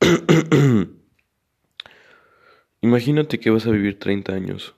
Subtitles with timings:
[2.80, 4.74] Imagínate que vas a vivir 30 años.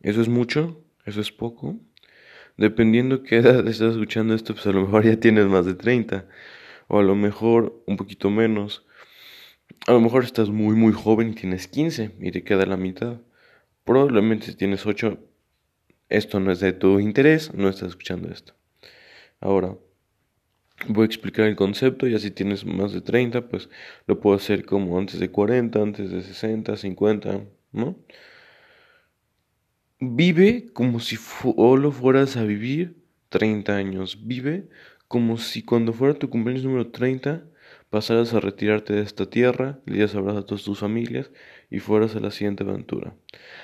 [0.00, 0.84] ¿Eso es mucho?
[1.04, 1.78] ¿Eso es poco?
[2.56, 6.26] Dependiendo qué edad estás escuchando esto, pues a lo mejor ya tienes más de 30.
[6.88, 8.86] O a lo mejor un poquito menos.
[9.86, 13.20] A lo mejor estás muy muy joven y tienes 15 y te queda la mitad.
[13.84, 15.18] Probablemente si tienes 8,
[16.08, 18.54] esto no es de tu interés, no estás escuchando esto.
[19.40, 19.76] Ahora,
[20.88, 23.68] voy a explicar el concepto, ya si tienes más de 30, pues
[24.06, 27.96] lo puedo hacer como antes de 40, antes de 60, 50, ¿no?
[29.98, 32.96] Vive como si solo fueras a vivir
[33.30, 34.26] 30 años.
[34.26, 34.68] Vive
[35.08, 37.44] como si cuando fuera tu cumpleaños número 30
[37.90, 41.30] pasaras a retirarte de esta tierra, le dieras abrazos a tus familias
[41.70, 43.14] y fueras a la siguiente aventura.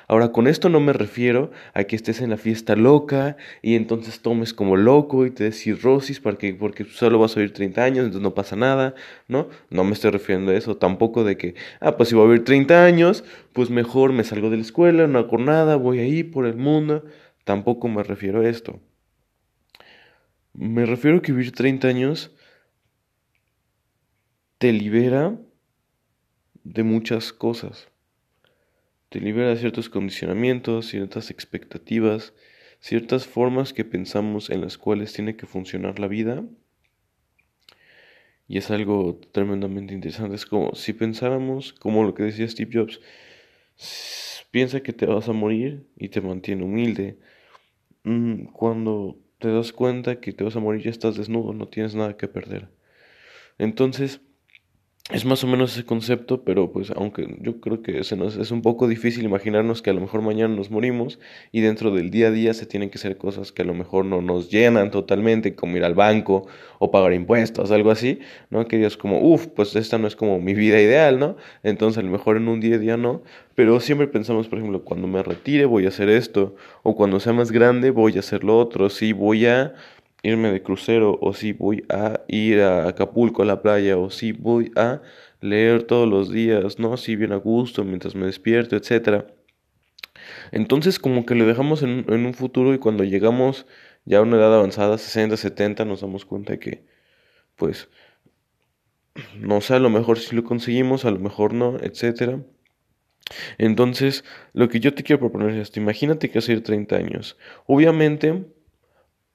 [0.09, 4.21] Ahora, con esto no me refiero a que estés en la fiesta loca y entonces
[4.21, 7.99] tomes como loco y te des cirrosis porque, porque solo vas a vivir 30 años,
[7.99, 8.95] entonces no pasa nada,
[9.29, 9.49] ¿no?
[9.71, 12.45] No me estoy refiriendo a eso, tampoco de que, ah, pues si voy a vivir
[12.45, 16.47] 30 años, pues mejor me salgo de la escuela, no hago nada, voy ahí por
[16.47, 17.05] el mundo.
[17.45, 18.81] Tampoco me refiero a esto.
[20.55, 22.31] Me refiero a que vivir 30 años
[24.63, 25.37] te libera
[26.63, 27.89] de muchas cosas.
[29.09, 32.33] Te libera de ciertos condicionamientos, ciertas expectativas,
[32.79, 36.45] ciertas formas que pensamos en las cuales tiene que funcionar la vida.
[38.47, 40.37] Y es algo tremendamente interesante.
[40.37, 43.01] Es como si pensáramos, como lo que decía Steve Jobs,
[44.53, 47.19] piensa que te vas a morir y te mantiene humilde.
[48.05, 51.97] Mm, cuando te das cuenta que te vas a morir ya estás desnudo, no tienes
[51.97, 52.69] nada que perder.
[53.59, 54.21] Entonces,
[55.11, 58.53] es más o menos ese concepto, pero pues aunque yo creo que se nos, es
[58.53, 61.19] un poco difícil imaginarnos que a lo mejor mañana nos morimos
[61.51, 64.05] y dentro del día a día se tienen que hacer cosas que a lo mejor
[64.05, 66.47] no nos llenan totalmente, como ir al banco
[66.79, 68.67] o pagar impuestos, algo así, ¿no?
[68.69, 71.37] Que digas como, uff, pues esta no es como mi vida ideal, ¿no?
[71.65, 73.23] Entonces a lo mejor en un día a día no,
[73.57, 77.33] pero siempre pensamos, por ejemplo, cuando me retire voy a hacer esto, o cuando sea
[77.33, 79.75] más grande voy a hacer lo otro, sí, voy a
[80.23, 84.33] irme de crucero, o si voy a ir a Acapulco a la playa, o si
[84.33, 85.03] voy a
[85.41, 86.97] leer todos los días, ¿no?
[86.97, 89.25] Si bien a gusto, mientras me despierto, etc.
[90.53, 93.67] Entonces como que lo dejamos en, en un futuro y cuando llegamos
[94.05, 96.85] ya a una edad avanzada, 60, 70, nos damos cuenta que,
[97.57, 97.89] pues,
[99.37, 102.41] no sé, a lo mejor si lo conseguimos, a lo mejor no, etc.
[103.59, 107.37] Entonces, lo que yo te quiero proponer es esto, imagínate que ir 30 años.
[107.67, 108.45] Obviamente,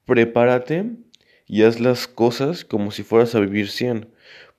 [0.07, 0.85] prepárate
[1.45, 4.07] y haz las cosas como si fueras a vivir 100.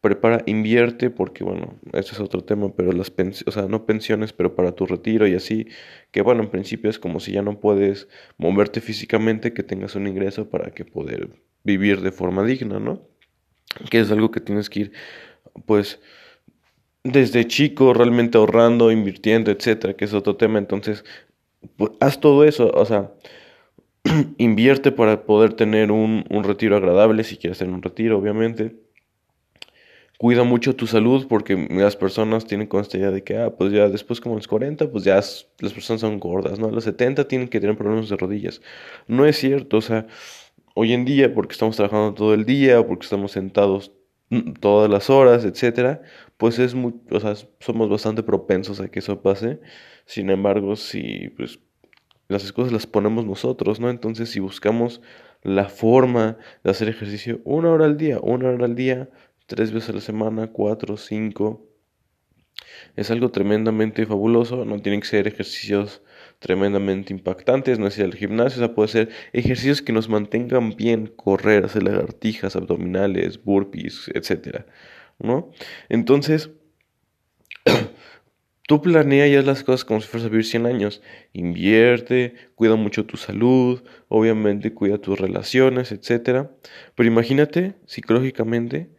[0.01, 4.33] Prepara, invierte, porque bueno, ese es otro tema, pero las pensiones, o sea, no pensiones,
[4.33, 5.67] pero para tu retiro y así,
[6.13, 8.07] que bueno, en principio es como si ya no puedes
[8.37, 11.31] moverte físicamente, que tengas un ingreso para que poder
[11.65, 13.09] vivir de forma digna, ¿no?
[13.91, 14.93] Que es algo que tienes que ir,
[15.67, 16.01] pues,
[17.03, 21.05] desde chico realmente ahorrando, invirtiendo, etcétera, que es otro tema, entonces,
[21.77, 23.11] pues, haz todo eso, o sea,
[24.39, 28.77] invierte para poder tener un, un, retiro agradable, si quieres tener un retiro, obviamente.
[30.19, 34.21] Cuida mucho tu salud porque las personas tienen con de que, ah, pues ya después
[34.21, 36.67] como los 40, pues ya las personas son gordas, ¿no?
[36.67, 38.61] A los 70 tienen que tener problemas de rodillas.
[39.07, 40.09] No es cierto, o sea,
[40.75, 43.93] hoy en día, porque estamos trabajando todo el día, porque estamos sentados
[44.61, 46.03] todas las horas, etcétera,
[46.37, 49.61] pues es muy, o sea, somos bastante propensos a que eso pase.
[50.05, 51.61] Sin embargo, si pues
[52.29, 53.91] las cosas las ponemos nosotros, ¿no?
[53.91, 55.01] Entonces, si buscamos
[55.43, 59.09] la forma de hacer ejercicio una hora al día, una hora al día,
[59.47, 61.67] tres veces a la semana, cuatro, cinco,
[62.97, 64.65] es algo tremendamente fabuloso.
[64.65, 66.03] No tienen que ser ejercicios
[66.39, 70.77] tremendamente impactantes, no es ir al gimnasio, o sea, puede ser ejercicios que nos mantengan
[70.77, 74.67] bien, correr, hacer lagartijas, abdominales, burpees, etcétera,
[75.19, 75.51] ¿no?
[75.89, 76.51] Entonces,
[78.69, 81.01] Tú planea ya las cosas como si fueras a vivir 100 años.
[81.33, 86.49] Invierte, cuida mucho tu salud, obviamente cuida tus relaciones, etc.
[86.95, 88.91] Pero imagínate psicológicamente,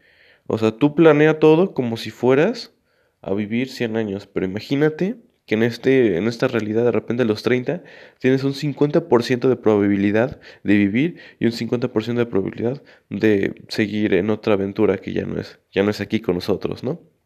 [0.48, 2.74] o sea, tú planea todo como si fueras
[3.22, 4.26] a vivir 100 años.
[4.26, 7.84] Pero imagínate que en, este, en esta realidad de repente a los 30
[8.18, 14.32] tienes un 50% de probabilidad de vivir y un 50% de probabilidad de seguir en
[14.32, 17.19] otra aventura que ya no es, ya no es aquí con nosotros, ¿no?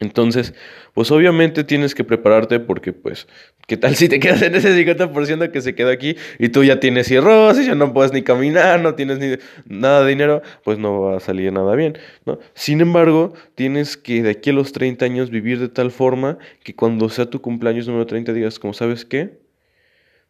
[0.00, 0.54] Entonces,
[0.94, 3.28] pues obviamente tienes que prepararte porque, pues,
[3.66, 6.80] ¿qué tal si te quedas en ese 50% que se queda aquí y tú ya
[6.80, 9.36] tienes cirrosis, ya no puedes ni caminar, no tienes ni
[9.66, 10.40] nada de dinero?
[10.64, 12.38] Pues no va a salir nada bien, ¿no?
[12.54, 16.74] Sin embargo, tienes que de aquí a los 30 años vivir de tal forma que
[16.74, 19.38] cuando sea tu cumpleaños número 30 digas, como sabes qué,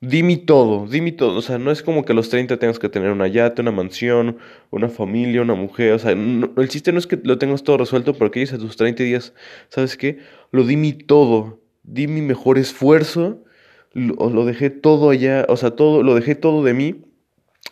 [0.03, 1.37] Dime todo, dime todo.
[1.37, 3.71] O sea, no es como que a los 30 tengas que tener una yate, una
[3.71, 4.39] mansión,
[4.71, 5.93] una familia, una mujer.
[5.93, 8.77] O sea, el chiste no es que lo tengas todo resuelto, porque dices a tus
[8.77, 9.35] 30 días,
[9.69, 10.19] ¿sabes qué?
[10.53, 13.45] Lo di mi todo, di mi mejor esfuerzo,
[13.93, 17.05] lo, lo dejé todo allá, o sea, todo, lo dejé todo de mí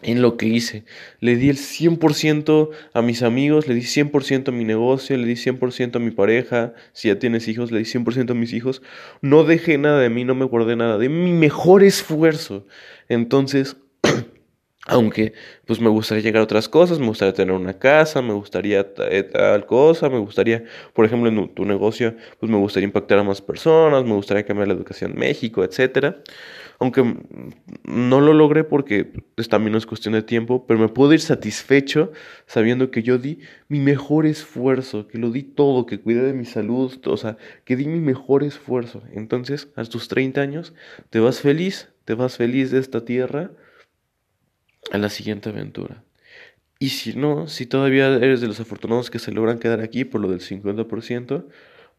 [0.02, 0.84] en lo que hice.
[1.20, 5.34] Le di el 100% a mis amigos, le di 100% a mi negocio, le di
[5.34, 8.82] 100% a mi pareja, si ya tienes hijos, le di 100% a mis hijos.
[9.20, 12.66] No dejé nada de mí, no me guardé nada, de mi mejor esfuerzo.
[13.08, 13.76] Entonces,
[14.88, 15.34] aunque
[15.66, 19.22] pues me gustaría llegar a otras cosas, me gustaría tener una casa, me gustaría eh,
[19.22, 20.64] tal cosa, me gustaría,
[20.94, 24.68] por ejemplo, en tu negocio, pues me gustaría impactar a más personas, me gustaría cambiar
[24.68, 26.22] la educación en México, etcétera
[26.78, 27.16] aunque
[27.84, 29.04] no lo logré porque
[29.34, 32.12] pues, también no es cuestión de tiempo, pero me puedo ir satisfecho
[32.46, 36.44] sabiendo que yo di mi mejor esfuerzo, que lo di todo, que cuidé de mi
[36.44, 39.02] salud, o sea, que di mi mejor esfuerzo.
[39.12, 40.72] Entonces, a tus 30 años,
[41.10, 43.50] te vas feliz, te vas feliz de esta tierra
[44.92, 46.02] a la siguiente aventura.
[46.78, 50.20] Y si no, si todavía eres de los afortunados que se logran quedar aquí por
[50.20, 51.46] lo del 50%,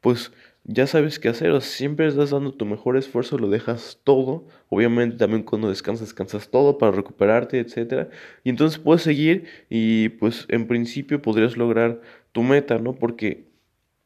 [0.02, 0.32] pues
[0.64, 5.18] ya sabes qué hacer, o siempre estás dando tu mejor esfuerzo, lo dejas todo, obviamente
[5.18, 8.10] también cuando descansas, descansas todo para recuperarte, etc.
[8.44, 12.02] Y entonces puedes seguir y pues en principio podrías lograr
[12.32, 12.94] tu meta, ¿no?
[12.96, 13.49] Porque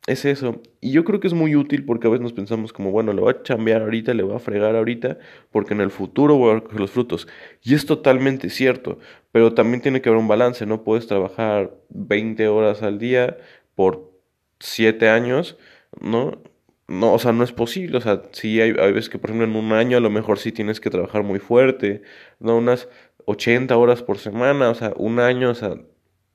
[0.07, 0.61] es eso.
[0.81, 3.21] Y yo creo que es muy útil porque a veces nos pensamos como, bueno, le
[3.21, 5.17] voy a chambear ahorita, le voy a fregar ahorita,
[5.51, 7.27] porque en el futuro voy a recoger los frutos.
[7.63, 8.99] Y es totalmente cierto,
[9.31, 13.37] pero también tiene que haber un balance, no puedes trabajar 20 horas al día
[13.75, 14.11] por
[14.59, 15.57] 7 años
[16.01, 16.41] ¿no?
[16.87, 19.47] No, o sea, no es posible, o sea, sí hay, hay veces que, por ejemplo,
[19.47, 22.01] en un año a lo mejor sí tienes que trabajar muy fuerte,
[22.39, 22.57] ¿no?
[22.57, 22.89] Unas
[23.25, 25.77] 80 horas por semana, o sea, un año, o sea,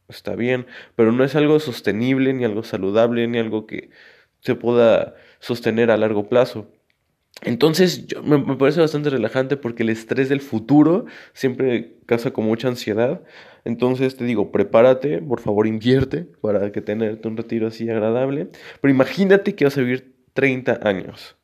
[0.08, 0.66] está bien,
[0.96, 3.90] pero no es algo sostenible, ni algo saludable, ni algo que
[4.40, 6.70] se pueda sostener a largo plazo.
[7.42, 12.68] Entonces, yo, me, parece bastante relajante porque el estrés del futuro siempre causa con mucha
[12.68, 13.22] ansiedad.
[13.64, 18.48] Entonces, te digo, prepárate, por favor, invierte para que tenerte un retiro así agradable.
[18.80, 21.36] Pero imagínate que vas a vivir 30 años.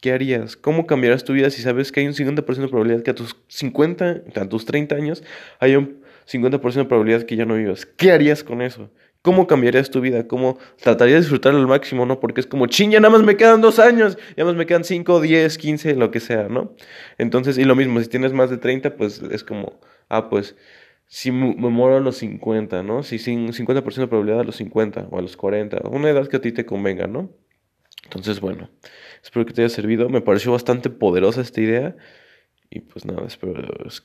[0.00, 0.56] ¿Qué harías?
[0.56, 3.34] ¿Cómo cambiarás tu vida si sabes que hay un 50% de probabilidad que a tus
[3.48, 5.24] 50, a tus 30 años,
[5.58, 7.86] haya un 50% de probabilidad que ya no vivas?
[7.86, 8.90] ¿Qué harías con eso?
[9.22, 10.28] ¿Cómo cambiarías tu vida?
[10.28, 12.20] ¿Cómo tratarías de disfrutarlo al máximo, no?
[12.20, 14.84] Porque es como, ching, ya nada más me quedan dos años, ya más me quedan
[14.84, 16.74] 5, 10, 15, lo que sea, ¿no?
[17.18, 20.54] Entonces, y lo mismo, si tienes más de 30, pues es como, ah, pues,
[21.06, 23.02] si me muero a los 50, ¿no?
[23.02, 26.36] Si sin 50% de probabilidad a los 50 o a los 40, una edad que
[26.36, 27.30] a ti te convenga, ¿no?
[28.04, 28.70] Entonces, bueno,
[29.22, 30.08] espero que te haya servido.
[30.08, 31.96] Me pareció bastante poderosa esta idea.
[32.70, 33.54] Y pues nada, espero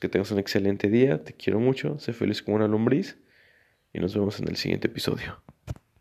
[0.00, 1.24] que tengas un excelente día.
[1.24, 1.98] Te quiero mucho.
[1.98, 3.18] Sé feliz como una lombriz
[3.92, 5.42] y nos vemos en el siguiente episodio.